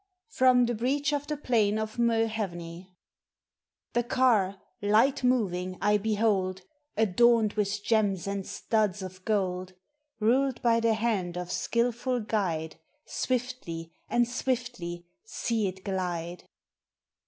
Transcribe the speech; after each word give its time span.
* 0.21 0.39
ROM" 0.41 0.65
THE 0.65 0.73
BREACH 0.73 1.13
OF 1.13 1.27
THE 1.27 1.37
PLAIN 1.37 1.77
OF 1.77 1.99
MUIRHEVNEY." 1.99 2.97
The 3.93 4.01
car, 4.01 4.59
light 4.81 5.23
moving, 5.23 5.77
I 5.79 5.97
behold, 5.99 6.63
Adorned 6.97 7.53
with 7.53 7.83
gems 7.83 8.25
and 8.25 8.47
studs 8.47 9.03
of 9.03 9.23
gold; 9.25 9.73
Ruled 10.19 10.59
by 10.63 10.79
the 10.79 10.95
hand 10.95 11.37
of 11.37 11.51
skilful 11.51 12.19
guide, 12.21 12.77
Swiftly— 13.05 13.93
and 14.09 14.27
swiftly— 14.27 15.05
see 15.23 15.67
it 15.67 15.83
glide! 15.83 16.45